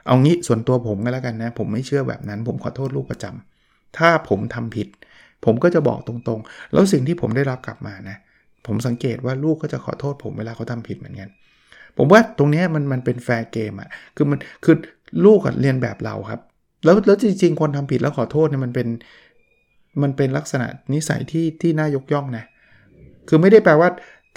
[0.08, 4.88] เอางี้ส่วนตัวผมก็แล้วกันนะ ผมไม่เชื่อแบบนั้น ผมขอโทษลูกประจำถ้าผมทำผิด
[5.44, 8.16] ผมก็จะบอกตรงๆ แล้วสิ่งที่ผมได้รับกลับมานะ
[8.66, 11.28] ผมสังเกตว่าลูกก็จะขอโทษผมเวลาเขาทาผิดเหมือนกัน
[11.96, 14.76] ผมว่าตรงนี้มันมันเป็นแฟร์เกมอะ่ะคือมันคือ
[15.24, 16.40] ลูกเรียนแบบเราครับ
[16.84, 18.88] แล้วแล้วจริงๆคนทำผิดแล้วขอโทษเนี่ยมันเป็น
[20.02, 22.44] มันเป็นลักษณะนิสัยที่ที่น่ายกย่องนะ
[23.28, 23.88] คือไม่ได้แปลว่า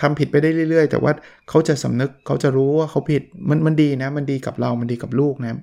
[0.01, 1.11] ทำผิดไปได้เรื่อย ๆ แต่ว่า
[1.49, 5.53] เขาจะสำนึกเขาจะรู้ว่าเขาผิดมันมันดีนะ มันดีกับเรา มันดีกับลูกนะ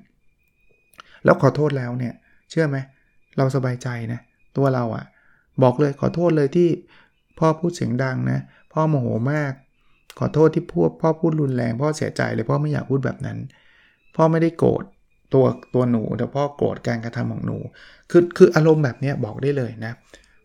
[1.25, 2.15] แล้วขอโทษแล้วเนี่ย
[2.51, 2.77] เชื่อไหม
[3.37, 4.21] เราสบายใจนะ
[4.57, 5.05] ตัวเราอะ่ะ
[5.63, 6.69] บอกเลยขอโทษเลยที่
[7.39, 8.39] พ่อพูดเสียงดังนะ
[8.73, 9.53] พ่อโมโหมาก
[10.19, 13.39] ขอโทษที่พูดพ่อพูดรุนแรง พ่อเสียใจเลยพ่อไม่อยากพูดแบบนั้น
[14.17, 14.85] พ่อไม่ได้โกรธ
[15.35, 15.45] ตัว
[15.75, 17.59] ตัวหนูแต่พ่อโกรธการกระทำของหนู
[18.11, 19.93] คือคืออารมณ์แบบนี้บอกได้เลยนะ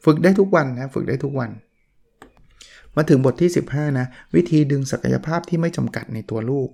[0.06, 1.50] ฝึกได้ทุกวันนะ ฝึกได้ทุกวัน
[2.98, 6.70] มาถึงบทที่ 15 นะ วิธีดึงศักยภาพที่ไม่จำกัดในตัวลูก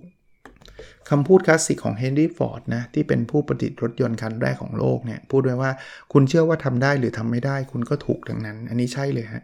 [1.10, 5.70] คำพูดคลาสสิกของเฮนรี่ฟอร์ดนะที่เป็นผู้ประดิษฐ์รถยนต์คันแรกของโลกเนี่ยพูดไว้ว่า
[6.12, 9.42] คุณเชื่อว่าทำได้หรือทำไม่ได้ คุณก็ถูกดังนั้น อันนี้ใช่เลยฮะ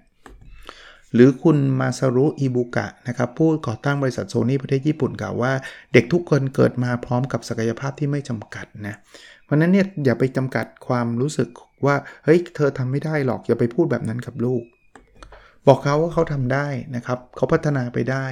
[1.15, 5.53] หรือคุณมาซารุอิบุกะนะครับผู้ก่อตั้งบริษัทโซนี่ประเทศญี่ปุ่นกล่าวว่า
[5.93, 8.95] เด็กทุกคนเกิดมาพร้อมกับศักยภาพที่ไม่จำกัดนะ
[9.45, 11.49] เพราะนั้นเนี่ยอย่าไปจำกัดความรู้สึก
[11.87, 14.63] ว่าเฮ้ยเธอทำไม่ได้หรอกอย่าไปพูดแบบนั้นกับลูก
[15.69, 18.25] บอกเขาว่าเขาทำได้นะครับเขาพัฒนาไปได้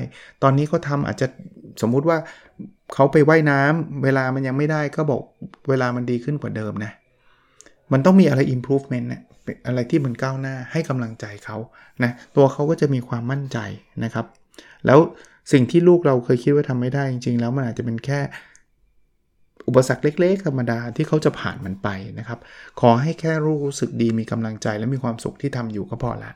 [0.43, 1.26] ตอนนี้เขาทาอาจจะ
[1.83, 2.19] สมมุติว่า
[2.95, 5.23] เขาไปไว่ายน้ำเวลามันยังไม่ได้ก็บอก
[5.69, 6.93] เวลามันดีขึ้นกว่าเดิมนะ
[7.93, 9.23] มันต้องมีอะไร improvement นะ
[9.67, 11.57] อะไรที่มันก้าวหน้าให้กำลังใจเขา
[12.03, 13.59] นะตัวเขาก็จะมีความมั่นใจ
[14.05, 14.26] นะครับ
[14.87, 14.99] แล้ว
[15.53, 18.21] สิ่งที่ลูกเราเคยคิดว่าทำไม่ได้จริง ๆ แล้วมันอาจจะเป็นแค่
[19.69, 21.88] อุปสรรคเล็ก ๆ ธรรมดาที่เขาจะผ่านมันไป
[22.19, 22.38] นะครับ
[22.81, 26.33] ขอให้แค่รู้รู้สึกดีมีกำลังใจและมีความสุขที่ทำอยู่ก็พอละ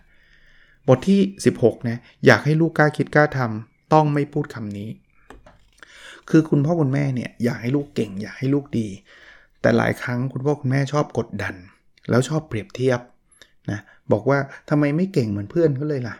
[0.89, 1.21] บทที่
[1.55, 4.89] 16นะอยากให้ลูกกล้าคิดกล้าทำต้องไม่พูดคำนี้
[6.31, 8.89] คือคุณพ่อคุณแม่เนี่ยอยากให้ลูกเก่ง อยากให้ลูกดี
[9.61, 11.55] แต่หลายครั้งคุณพ่อคุณแม่ชอบกดดัน
[12.11, 13.01] แล้วชอบเปรียบเทียบ
[13.71, 13.81] นะ
[14.13, 14.39] บอกว่า
[14.71, 16.17] ทำไมไม่เก่งเหมือนเพื่อนเขาเลยล่ะ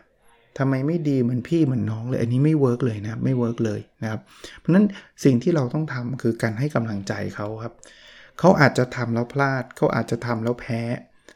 [0.59, 4.21] ทำไมไม่ดีเหมือนพี่เหมือนน้องเลย อันนี้ไม่ work เลยนะไม่ work เลยนะครับ
[4.59, 4.87] เพราะนั้น
[5.25, 7.75] สิ่งที่เราต้องทำคือการให้กำลังใจเขาครับ
[8.39, 10.81] เขาอาจจะทำแล้วพลาดเขาอาจจะทำแล้วแพ้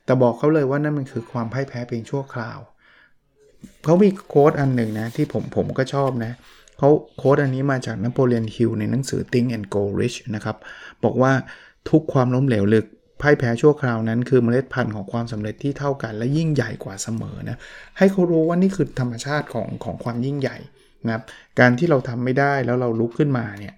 [0.05, 2.59] แต่บอกเขาเลยว่านั่นมันคือความพ่ายแพ้เพียงชั่วคราว
[3.85, 6.33] เขามีโค้ดอันหนึ่งนะ ที่ผมผมก็ชอบนะ
[6.79, 10.57] เขาโค้ดอันนี้มาจากนโปเลียนฮิลในหนังสือ Think and Go Rich นะครับ
[11.05, 11.33] บอกว่า
[11.91, 12.85] ทุกความล้มเหลวหรือ
[13.21, 17.59] พ่ายแพ้ชั่วคราวนั้นคือเมล็ดพันธุ์ของความสำเร็จที่เท่ากันและยิ่งใหญ่กว่าเสมอนะ
[17.99, 20.57] ให้เขารู้ว่านี่คือธรรมชาติของของความยิ่งใหญ่
[21.07, 21.23] นะครับ
[21.61, 23.75] การที่เราทำไม่ได้แล้วเราลุกขึ้นมาเนี่ย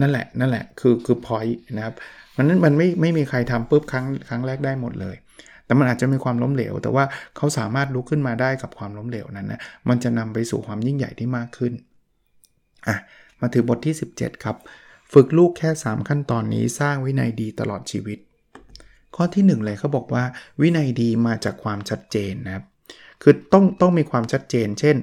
[0.00, 1.46] นั่นแหละนั่นแหละคือคือพอย
[1.76, 1.94] นะครับ
[2.36, 5.16] มันนั้นมันไม่ไม่มีใครทำปุ๊บครั้งครั้งแรกได้หมดเลย
[5.66, 7.04] แต่มันอาจจะมีความล้มเหลว แต่ว่า
[7.36, 11.72] เขาสามารถลุกขึ้นมาได้กับความล้มเหลวนั้นนะมันจะนำไปสู่ความยิ่งใหญ่ที่มากขึ้น
[12.88, 12.96] อะ
[13.40, 14.56] มาถึงบทที่ 17 ครับ
[15.12, 18.18] ฝึกลูกแค่ 3 ขั้นตอนนี้สร้างวินัยดีตลอดชีวิต
[19.16, 20.24] ข้อที่ 1 เลยเขาบอกว่า
[20.60, 22.64] วินัยดีมาจากความชัดเจนนะครับ
[23.22, 24.96] คือต้องต้องมีความชัดเจน เช่น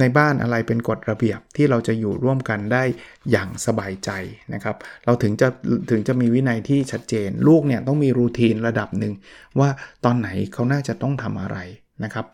[0.00, 2.82] ในบ้านอะไรเป็นกฎระเบียบที่เราจะอยู่ร่วมกันได้
[3.30, 4.10] อย่างสบายใจ
[4.54, 5.48] นะครับ เราถึงจะ
[5.90, 9.12] ถึงจะมีวินัยที่ชัดเจน ลูกเนี่ยต้องมีรูทีนระดับหนึ่ง
[9.58, 9.68] ว่า
[10.04, 11.58] ตอนไหนเขาน่าจะต้องทำอะไร
[12.04, 12.26] นะครับ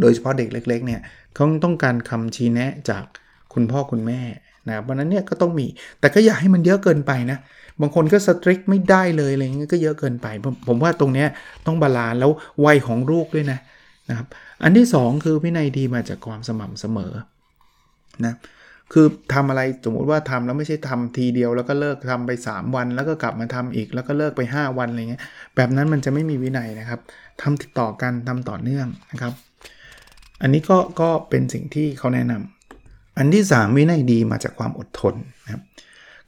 [0.00, 1.00] โดยเฉพาะเด็กเล็กๆเนี่ย
[1.34, 3.04] เขาต้องการคำชี้แนะจาก
[3.54, 4.20] คุณพ่อคุณแม่
[4.68, 5.66] นะเพราะนั้นเนี่ยก็ต้องมี
[6.00, 7.38] แต่ก็อย่าให้มันเยอะเกินไปนะ
[7.80, 11.28] บางคนก็สตริกไม่ได้เลยอะไรเงี้ยก็เยอะเกินไป ผมผมว่าตรงเนี้ย
[11.66, 12.30] ต้อง balance แล้ว
[12.64, 13.58] วัยของลูกด้วยนะ
[14.08, 14.26] นะครับ
[14.62, 17.12] อันที่ 2 คือวินัยดีมาจากความสม่ำเสมอ
[18.24, 18.34] นะ
[18.92, 25.22] คือทำอะไรสมมติว่าทำแล้วไม่ใช่ทำทีเดียวแล้วก็เลิกทำไป 3 วัน แล้วก็กลับมาทำอีก แล้วก็เลิกไป 5 วันอะไรเงี้ย
[25.56, 27.00] แบบนั้นมันจะไม่มีวินัยนะครับ
[27.42, 29.32] ทำติดต่อกันทำต่อเนื่องนะครับ
[30.42, 35.14] อันนี้ก็ก็เป็นสิ่งที่เขาแนะนำอันที่ 3 วินัยดีมาจากความอดทน
[35.44, 35.62] นะครับ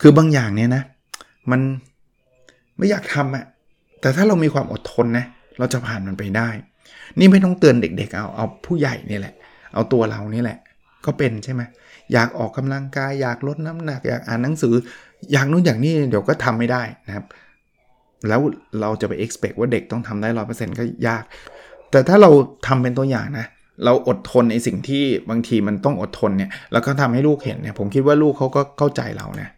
[0.01, 0.83] คือบางอย่างเนี่ยนะ
[1.51, 1.61] มัน
[2.79, 3.45] ไม่อยากทำอะ
[4.01, 5.27] แต่ถ้าเรามีความอดทนนะ
[5.59, 6.49] เราจะผ่านมันไปได้
[7.19, 9.35] นี่ไม่ต้องเตือนเด็กๆเอาเอาผู้ใหญ่นี่แหละ
[9.75, 10.59] เอาตัวเรานี่แหละ
[11.05, 11.63] ก็เป็นใช่ไหม
[12.13, 14.75] อยากออกกำลังกายอยากลดน้ำหนักอยากอ่านหนังสือ
[15.33, 17.25] อยากนู้นอย่างนี้เดี๋ยวก็ทำไม่ได้นะครับ
[18.29, 18.41] แล้ว
[18.81, 21.25] เราจะไป expect ว่าเด็กต้องทำได้ร้อยเปอร์เซ็นต์ก็ยาก
[21.91, 22.31] แต่ถ้าเรา
[22.67, 23.47] ทำเป็นตัวอย่างนะ
[23.85, 29.49] เราอดทนในสิ่งที่บางทีมันต้องอดทนเนี่ยแล้วก็ทำให้ลูกเห็นเนี่ยผมคิดว่าลูกเขาก็เข้าใจเรานะ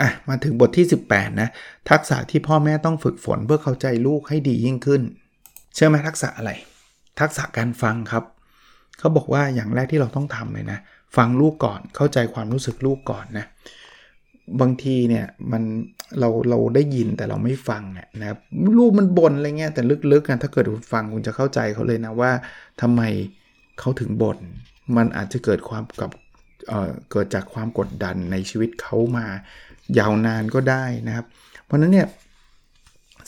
[0.00, 1.48] อะมาถึงบทที่ 18นะ
[1.90, 5.02] ทักษะที่พ่อแม่ต้องฝึกฝนเพื่อเข้าใจลูกให้ดียิ่งขึ้น
[5.74, 6.50] เชื่อไหมทักษะอะไร
[7.20, 8.24] ทักษะการฟังครับ
[8.98, 10.78] เขาบอกว่าอย่างแรกที่เราต้องทำเลยนะ
[11.16, 13.46] ฟังลูกก่อนเข้าใจความรู้สึกลูกก่อนนะ
[14.60, 15.62] บางทีเนี่ยมัน
[16.18, 17.82] เราเราได้ยินแต่เราไม่ฟัง
[18.20, 18.38] นะครับ
[18.78, 19.82] ลูกมันบ่นอะไรเงี้ยแต่
[20.12, 22.30] ลึกๆกันถ้าเกิดคุณฟังคุณจะเข้าใจเขาเลยนะว่า
[22.80, 23.02] ทำไม
[23.78, 24.38] เขาถึงบน่น
[24.96, 26.10] มันอาจจะเกิดความกับ
[26.68, 29.26] เเกิดจากความกดดันในชีวิตเขามา
[29.98, 31.26] ยาวนานก็ได้นะครับ
[31.64, 32.06] เพราะนั้นเนี่ย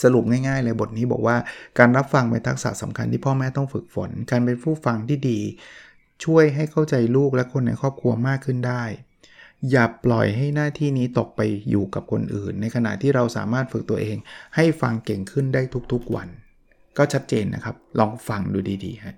[0.03, 1.37] สรุปง่ายๆเลยบทนี้บอกว่า
[1.79, 5.41] การรับฟังเป็นทักษะสำคัญที่พ่อแม่ต้องฝึกฝน การเป็นผู้ฟังที่ดี
[6.25, 8.85] ช่วยให้เข้าใจลูกและคนในครอบครัวมากขึ้นได้
[9.71, 14.17] อย่าปล่อยให้หน้าที่นี้ตกไปอยู่กับคนอื่น ในขณะที่เราสามารถฝึกตัวเอง
[14.57, 16.29] ให้ฟังเก่งขึ้นได้ทุกๆวัน
[16.99, 19.17] ก็ชัดเจนนะครับ ลองฟังดูดีๆฮะ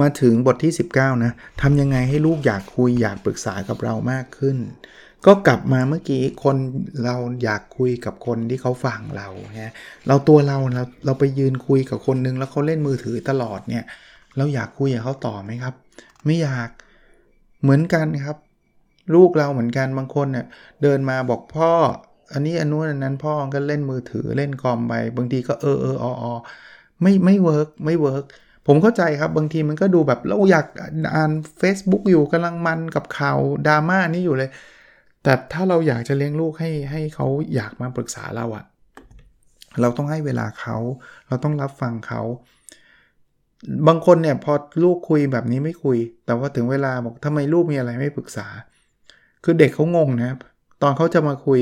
[0.00, 4.56] มาถึงบทที่ 19 นะทำยังไงให้ลูกอยากคุยอยากปรึกษากับเรามากขึ้น
[5.26, 6.56] ก็กลับมาเมื่อกี้คน
[7.04, 9.74] เราอยากคุยกับคนที่เขาฟังเราเนะ
[10.08, 13.84] เราตัวเราเราเราไปยืนคุยกับคนนึงแล้วเขาเล่นมือถือตลอดเนี่ย
[14.36, 15.74] เราอยากคุยกับเขาต่อไหมครับ
[16.24, 16.68] ไม่อยาก
[17.62, 18.36] เหมือนกันครับ
[19.14, 20.46] ลูกเราเหมือนกันบางคนเนี่ย
[20.82, 21.72] เดินมาบอกพ่อ
[22.32, 26.34] อันนี้อันนู้นอันนั้นพ่อก็เล่นมือถือเล่นคอมไปบางทีก็เออเออออ
[27.02, 28.24] ไม่ไม่ work ไม่ work
[28.66, 30.66] ผมเข้าใจครับบางทีมันก็ดูแบบเราอยาก
[31.14, 34.50] อ่าน Facebook อยู่กำลังมันกับข่าวดราม่านี่อยู่เลย
[35.28, 38.64] แต่ถ้าเราอยากจะเลี้ยงลูกให้ให้เขาอยากมาปรึกษาเราอะ
[39.80, 40.76] เราต้องให้เวลาเขา
[41.28, 42.20] เราต้องรับฟังเขา
[43.86, 48.46] บางคนเนี่ยพอลูกคุยแบบนี้ไม่คุย แต่ว่าถึงเวลาบอกทำไมลูกมีอะไรไม่ปรึกษา
[49.44, 50.38] คือเด็กเขางงนะครับ
[50.82, 51.60] ตอนเขาจะมาคุย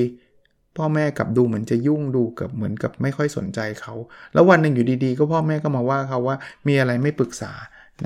[0.76, 3.94] พ่อแม่กับดูเหมือนจะยุ่งดูกับเหมือนกับไม่ค่อยสนใจเขา
[4.32, 7.52] แล้ววันหนึ่งอยู่ดีๆ ก็พ่อแม่ก็มาว่าเขาว่ามีอะไรไม่ปรึกษา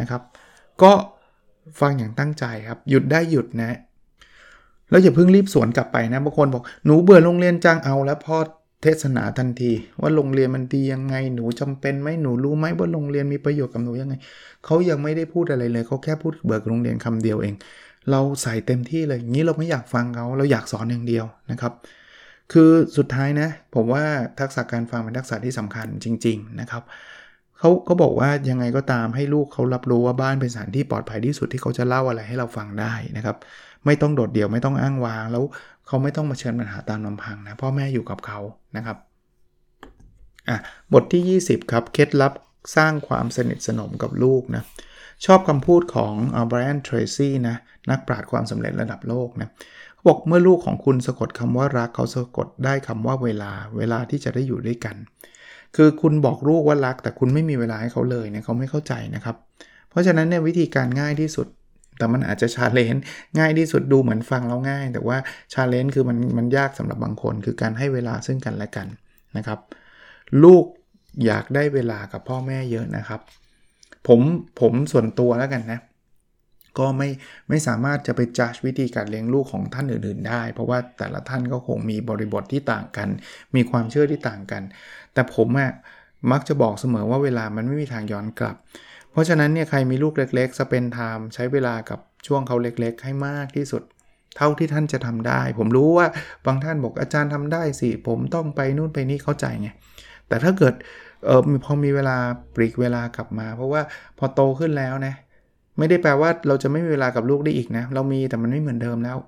[0.01, 0.23] นะครับ
[0.83, 0.93] ก็
[1.81, 3.79] ฟังอย่างตั้งใจครับ หยุดได้หยุดนะ
[4.91, 8.37] แล้วอย่าเพิ่งรีบสวนกลับไปนะบางคนบอกหนูเบื่อโรงเรียนจังเอาแล้วพ่อ
[8.83, 14.15] เทศนาทันที ว่าโรงเรียนมันดียังไงหนูจำเป็นไหมหนูรู้ไหมว่าโรงเรียนมีประโยชน์กับหนูยังไง
[14.65, 17.55] เขายังไม่ได้พูดอะไรเลยเขาแค่พูดเบิกโรงเรียนคำเดียวเอง
[18.11, 21.73] เราใส่เต็มที่เลยอย่างนี้เราไม่อยากฟังเขาเราอยากสอนอย่างเดียวนะครับ
[22.53, 24.05] คือสุดท้ายนะผมว่า
[24.41, 26.83] ทักษะการฟังเป็นทักษะที่สำคัญจริง ๆนะครับ
[27.59, 33.37] เขาเขาบอกว่ายังไงก็ตามให้ลูกเขารับรู้ว่าบ้านเป็นสถานที่ปลอดภัยที่สุดที่เขาจะเล่าอะไรให้เราฟังได้นะครับ
[33.87, 35.45] ไม่ต้องโดดเดี่ยวไม่ต้องอ้างว้าง แล้ว
[35.87, 38.41] เขาไม่ต้องมาเชิญปัญหาตามลำพังนะพ่อแม่อยู่กับเขา
[38.77, 38.97] นะครับ
[40.49, 40.57] อะ
[40.93, 42.33] บทที่ 20 ครับ เคล็ดลับ
[42.77, 44.63] สร้างความสนิทสนมกับลูกนะ
[45.27, 47.57] ชอบคำพูดของ Brian Tracy นะ
[47.91, 49.49] นักปราชญ์ความสำเร็จระดับโลกนะ
[50.07, 54.97] บอกเมื่อลูกของคุณสะกดคำว่ารักเขาสะกดได้คำว่าเวลา เวลาที่จะได้อยู่ด้วยกัน
[55.77, 59.37] คือคุณบอกลูกว่ารัก แต่คุณไม่มีเวลาให้เขาเลยเนี่ยเขาไม่เข้าใจนะครับ
[59.91, 61.47] เพราะฉะนั้นเนี่ยวิธีการง่ายที่สุด
[62.01, 63.03] แต่มันอาจจะ challenge
[63.39, 65.19] ง่ายที่สุดดูเหมือนฟังแล้วง่าย แต่ว่า
[65.53, 68.87] challenge คือมันมันยากสำหรับบางคน คือการให้เวลาซึ่งกันและกัน
[69.37, 69.59] นะครับ
[70.45, 70.65] ลูก
[71.27, 73.21] อยากได้เวลากับพ่อแม่เยอะนะครับ
[74.09, 74.21] ผม
[74.61, 75.81] ผมส่วนตัวแล้วกันนะ
[76.79, 77.09] ก็ไม่
[77.49, 83.09] ไม่สามารถจะไปจัดวิธีการเลี้ยงลูกของท่านอื่น ๆ ได้ เพราะว่าแต่ละท่านก็คงมีบริบทที่ต่างกัน
[83.55, 84.63] มีความเชื่อที่ต่างกัน
[85.15, 85.73] แต่ผมอะ
[86.33, 88.57] มักจะบอกเสมอว่าเวลามันไม่มีทางย้อนกลับ
[89.13, 93.83] เพราะฉะนั้นเนี่ยใครมีลูกเล็กๆสเปนไทม์ใช้เวลากับช่วงเขาเล็กๆ ให้มากที่สุด
[94.37, 96.07] เท่าที่ท่านจะทำได้ ผมรู้ว่า
[96.47, 99.69] บางท่านบอกอาจารย์ทำได้สิ ผมต้องไปนู่นไปนี่เข้าใจไง
[100.29, 100.75] แต่ถ้าเกิด
[101.27, 102.17] เออพอมีเวลา
[102.55, 103.83] ปลีกเวลากลับมา เพราะว่า
[104.19, 105.15] พอโตขึ้นแล้วนะ
[105.79, 109.19] ไม่ได้แปลว่าเราจะไม่มีเวลากับลูกได้อีกนะ เรามีแต่มันไม่เหมือนเดิมแล้ว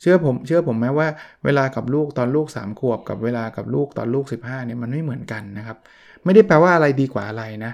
[0.00, 1.08] เชื่อผมเชื่อผมไหมว่า
[1.44, 5.78] เวลากับลูกตอนลูก 3 ขวบ กับเวลากับลูกตอนลูก 15เนี่ยมันไม่เหมือนกันนะครับ
[6.24, 7.72] ไม่ได้แปลว่าอะไรดีกว่าอะไรนะ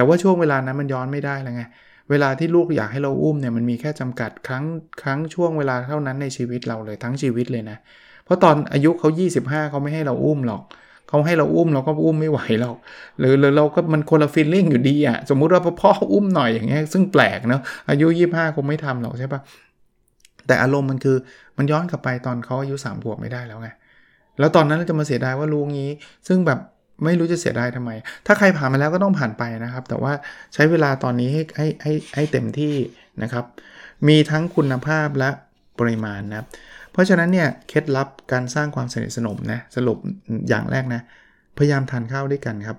[0.00, 1.62] แต่ว่าช่วงเวลานั้นมันย้อนไม่ได้แล้วไง
[2.10, 4.64] เวลาที่ลูกอยากให้เราอุ้มเนี่ยมันมีแค่จำกัดครั้ง
[5.02, 7.78] ครั้งช่วงเวลาเท่านั้นในชีวิตเราเลยทั้งชีวิตเลยนะ
[8.24, 9.08] เพราะตอนอายุเขา
[9.40, 10.62] 25 เขาไม่ให้เราอุ้มหรอก
[11.08, 12.76] เขาให้เราอุ้มเราก็อุ้มไม่ไหวหรอก
[13.18, 17.60] หรือเราก็มันคนละฟีลลิ่งอยู่ดีอะสมมุติว่าพ่ออุ้มหน่อยอย่างเงี้ยซึ่งแปลกเนาะ
[17.90, 19.40] อายุ 25 คงไม่ทำหรอกใช่ปะ
[20.46, 21.16] แต่อารมณ์มันคือ
[21.56, 23.68] มันย้อนกลับไปตอนเขาอายุ3ขวบไม่ได้แล้วไง
[24.38, 25.90] แล้วตอนนั้นเราจะมาเสียดายว่ารู้งี้
[26.28, 26.58] ซึ่งแบบ
[27.04, 27.90] ไม่รู้จะเสียดายทำไม
[28.26, 30.12] ถ้าใครผ่านมาแล้วก็ต้องผ่านไปนะครับ แต่ว่า
[30.54, 32.74] ใช้เวลาตอนนี้ให้ให้ให้ให้เต็มที่
[33.22, 33.44] นะครับ
[34.08, 35.30] มีทั้งคุณภาพและ
[35.78, 36.46] ปริมาณนะครับ
[36.92, 39.98] เพราะฉะนั้นเนี่ยเคล็ดลับการสร้างความสนิทสนมนะสรุป
[40.48, 41.02] อย่างแรกนะ
[41.58, 42.78] พยายามทานข้าวด้วยกันครับ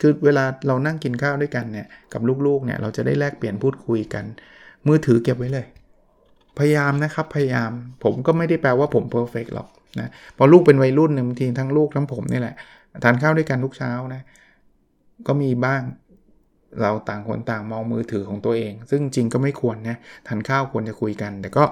[0.00, 4.24] คือเวลาเรานั่งกินข้าวด้วยกันเนี่ยกับลูกๆเนี่ยเราจะได้แลกเปลี่ยนพูดคุยกัน
[4.86, 5.66] มือถือเก็บไว้เลย
[6.58, 7.70] พยายามนะครับพยายาม
[8.04, 9.68] ผมก็ไม่ได้แปลว่าผม perfect หรอก
[10.00, 12.54] นะพอลูกเป็นวัยรุ่นเนี่ยบางทีทั้งลูกทั้งผมนี่แหละ
[13.02, 14.22] ทานข้าวด้วยกันทุกเช้านะ
[15.26, 15.82] ก็มีบ้าง
[16.82, 19.96] เราต่างคนต่างมองมือถือของตัวเอง ซึ่งจริงก็ไม่ควรนะ
[20.28, 21.64] ทานข้าวควรจะคุยกัน แต่ก็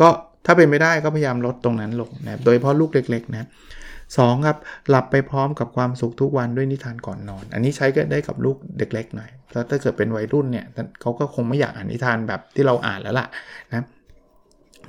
[0.00, 0.08] ก็
[0.46, 3.48] ถ้าเป็นไม่ได้ก็พยายามลดตรงนั้นลงนะโดยเฉพาะลูกเล็กๆนะ
[4.18, 10.66] สองครับ หลับไปพร้อมกับความสุขทุกวันด้วยนิทานก่อนนอน อันนี้ใช้ก็ได้กับลูกเด็กเล็กหน่อยแล้วถ้าเกิดเป็นวัยรุ่นเนี่ย
[11.00, 13.26] เขาก็คงไม่อยากอ่านนิทานแบบที่เราอ่านแล้วล่ะ
[13.70, 13.86] นะ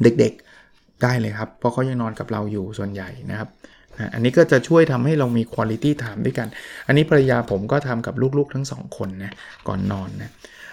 [0.04, 3.50] เด็กๆได้เลยครับ เพราะเขายังนอนกับเราอยู่ส่วนใหญ่นะครับ
[4.00, 6.48] นะอันนี้ก็จะช่วยทำให้เรามี quality time ด้วยกัน
[6.88, 9.34] อันนี้ภรรยาผมก็ทำกับลูกๆทั้งสองคนนะ
[9.68, 10.32] ก่อนนอนนะ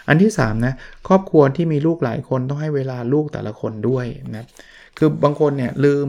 [0.09, 0.75] อันที่3นะ
[1.09, 4.07] ครอบครัวที่มีลูกหลายคนต้องให้เวลาลูกแต่ละคนด้วย
[4.37, 4.47] นะ
[4.99, 6.07] คือบางคนเนี่ยลืม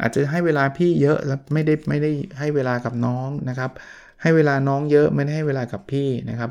[0.00, 3.70] อาจจะให้เวลาพี่เยอะแล้วไม่ได้ไม่ได้ให้เวลากับน้องนะครับ
[4.22, 6.50] ให้เวลาน้องเยอะไม่ได้ให้เวลากับพี่นะครับ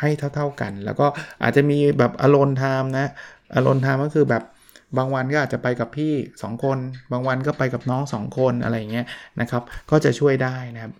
[0.00, 1.06] ให้เท่าๆกัน แล้วก็
[1.42, 3.06] อาจจะมีแบบ alone time นะ
[3.56, 4.42] alone time ก็คือแบบ
[4.98, 6.78] บางวันก็อาจจะไปกับพี่ 2 คน
[7.12, 9.06] บางวันก็ไปกับน้อง 2 คนอะไรเงี้ย
[9.40, 10.92] นะครับ ก็จะช่วยได้นะครับ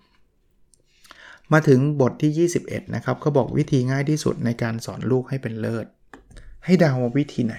[1.52, 5.86] มาถึงบทที่ 21 นะครับเขาบอกวิธีง่ายที่สุดในการสอนลูกให้เป็นเลิศ
[6.64, 7.56] ให้ดาววิธีไหน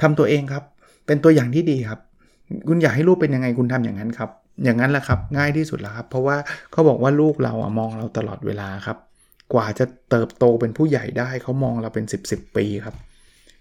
[0.00, 0.64] ทำตัวเองครับ
[1.06, 2.00] เป็นตัวอย่างที่ดีครับ
[2.68, 4.30] คุณอยากให้ลูกเป็นยังไงคุณทำอย่างนั้นครับ
[4.64, 6.36] อย่างนั้นแหละครับ ง่ายที่สุดแล้วครับ เพราะว่า
[6.72, 8.98] เขาบอกว่าลูกเราอะมองเราตลอดเวลาครับ
[9.52, 12.94] กว่าจะเติบโตเป็นผู้ใหญ่ได้เขามองเราเป็น 10บสปีครับ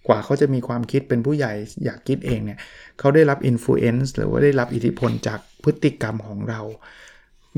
[0.10, 1.54] กว่าเขาจะมีความคิดเป็นผู้ใหญ่
[1.86, 2.60] อยากคิดเองเนี่ย
[3.00, 6.62] เขาได้รับอิทธิพลหรือว่าได้รับอิทธิพลจากพฤติกรรมของเรา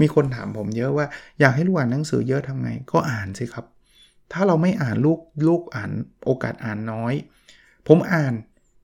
[0.01, 1.05] มีคนถามผมเยอะว่า
[1.39, 3.65] อยากให้ลูกอ่านหนังสือเยอะทำไงก็อ่านสิครับ
[4.31, 5.91] ถ้าเราไม่อ่านลูกลูกอ่าน
[6.25, 7.13] โอกาสอ่านน้อย
[7.87, 8.33] ผมอ่าน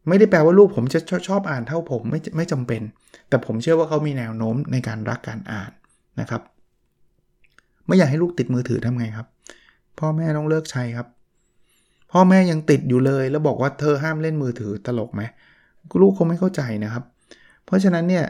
[0.07, 2.81] ไม่ได้แปลว่าลูกผมจะชอบชอบอ่านเท่าผมไม่ไม่จำเป็น
[3.29, 5.71] แต่ผมเชื่อว่าเขามีแนวโน้มในการรักการอ่าน
[6.19, 6.41] นะครับ
[7.87, 9.27] ไม่อยากให้ลูกติดมือถือทำไงครับ
[9.99, 11.07] พ่อแม่ต้องเลิกใช้ครับ
[12.11, 15.21] พ่อแม่ยังติดอยู่เลย แล้วบอกว่าเธอห้ามเล่นมือถือตลกไหม
[16.01, 17.03] ลูกคงไม่เข้าใจนะครับ
[17.65, 18.25] เพราะฉะนั้นเนี่ย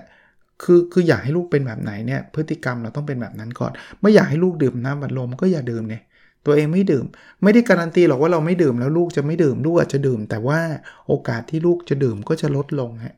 [0.64, 6.04] คือคืออยากให้ลูกเป็นแบบไหนเนี่ยพฤติกรรมเราต้องเป็นแบบนั้นก่อน ไม่อยากให้ลูกดื่มน้ำบัดลมก็อย่าดื่มเนี่ย
[6.46, 7.06] ตัวเองไม่ดื่ม
[7.44, 10.60] ไม่ได้การันตีหรอกว่าเราไม่ดื่มแล้วลูกจะไม่ดื่มลูกอาจจะดื่ม แต่ว่า
[11.08, 13.16] โอกาสที่ลูกจะดื่มก็จะลดลงฮะ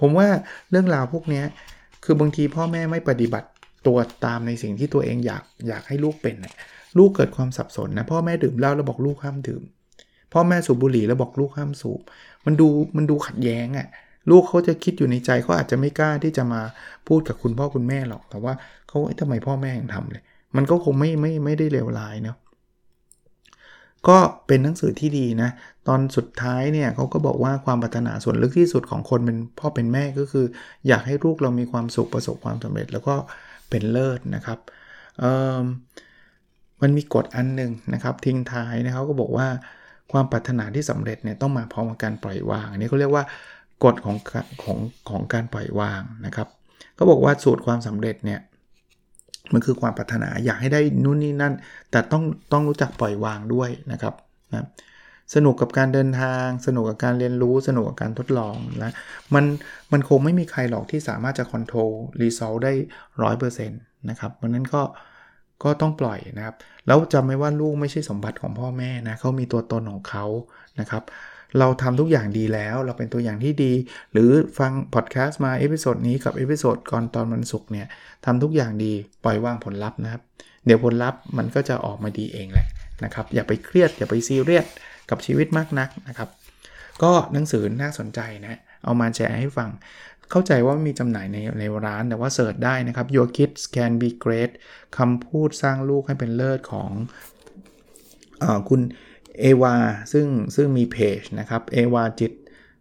[0.00, 0.28] ผมว่า
[0.70, 1.42] เรื่องราวพวกนี้
[2.04, 3.48] คือบางทีพ่อแม่ไม่ปฏิบัติ
[3.86, 6.34] ตัวตามในสิ่งที่ตัวเองอยากอยากให้ลูกเป็น
[6.98, 9.62] ลูกเกิดความสับสนนะพ่อแม่ดื่มเหล้าแล้วบอกลูกห้ามดื่ม
[10.32, 12.00] พ่อแม่สูบบุหรี่แล้วบอกลูกห้ามสูบ
[12.44, 13.88] มันดูมันดูขัดแย้งอะ่ะ
[14.30, 16.60] ลูกเขาจะคิดอยู่ในใจเขาอาจจะไม่กล้าที่จะมา
[17.08, 18.52] พูดกับคุณพ่อคุณแม่หรอก แต่ว่า
[18.88, 20.22] เขาทำไมพ่อแม่ยังทำเลย
[20.56, 22.36] มันก็คงไม่ไม่ไม่ได้เลวร้ายเนาะ
[24.08, 25.50] ก็เป็นหนังสือที่ดีนะ
[25.88, 30.46] ตอนสุดท้ายเนี่ยเขาก็บอกว่าความปรารถนาส่วนลึกที่สุดของคนเป็นพ่อเป็นแม่ก็คือ
[30.88, 33.14] อยากให้ลูกเรามีความสุขประสบความสำเร็จ แล้วก็
[33.70, 34.58] เป็นเลิศนะครับ
[36.82, 39.48] มันมีกฎอันหนึ่งนะครับทิ้งท้ายนะเขาก็บอกว่า
[40.12, 43.24] ความปรารถนาที่สำเร็จเนี่ยต้องมาพร้อมกับการปล่อยวาง อันนี้เขาเรียกว่า
[43.84, 44.16] กฎของ
[44.62, 46.48] ของของการปล่อยวางนะครับ
[46.98, 48.40] ก็บอกว่าสูตรความสำเร็จเนี่ย
[49.52, 51.54] มันคือความปรารถนาอยากให้ได้นู่นนี่นั่น
[51.90, 54.14] แต่ต้องต้องรู้จักปล่อยวางด้วยนะครับ
[54.54, 54.64] นะ
[55.34, 58.92] สนุกกับการเดินทาง สนุกกับการเรียนรู้ สนุกกับการทดลองนะ
[59.34, 59.44] มัน
[59.92, 62.72] มันคงไม่มีใครหรอกที่สามารถจะ control result ได้
[63.22, 64.82] ร้อยเปอร์เซ็นต์นะครับเพราะนั้นก็
[65.62, 70.24] ก็ต้องปล่อยนะครับ แล้วจำไว้ว่าลูกไม่ใช่สมบัติของพ่อแม่นะเขามีตัวตนของเขา
[70.80, 71.02] นะครับ
[71.58, 73.72] เราทำทุกอย่างดีแล้ว เราเป็นตัวอย่างที่ดี
[74.12, 77.86] หรือฟังพอดแคสต์มา episode นี้กับ episode ก่อนตอนวันศุกร์เนี่ย
[78.24, 78.92] ทำทุกอย่างดี
[79.24, 80.22] ปล่อยวางผลลัพธ์นะครับ
[80.66, 82.66] เดี๋ยวผลลัพธ์มันก็จะออกมาดีเองแหละ
[83.04, 84.66] นะครับ อย่าไปเครียดอย่าไปซีเรียส
[85.10, 86.28] กับชีวิตมากนักนะครับ
[87.02, 89.70] ก็หนังสือน่าสนใจนะเอามาแชร์ให้ฟัง
[90.30, 94.50] เข้าใจว่ามีจำหน่ายในในร้านแต่ว่าเสิร์ชได้นะครับ Your Kids Can Be Great
[94.98, 96.90] คำพูดสร้างลูกให้เป็นเลิศของ
[98.42, 98.80] อคุณ
[99.40, 99.74] เอวา
[100.12, 102.32] ซึ่งซึ่งมีเพจนะครับเอวาจิต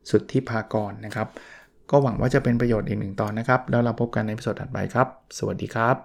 [0.09, 1.27] สุดที่พากรนะครับ
[1.91, 5.95] ก็หวังว่าจะเป็นประโยชน์อีกหนึ่งตอนนะครับ แล้วเราพบกันในสดถัดไปครับ สวัสดีครับ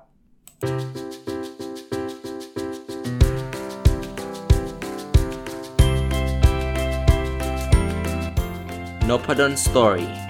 [9.09, 10.30] n o p a d o n Story